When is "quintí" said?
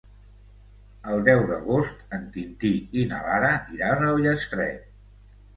2.37-2.73